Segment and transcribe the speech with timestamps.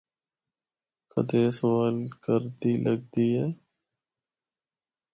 [1.11, 3.47] کدرے اے سوال کردی لگدی ہے۔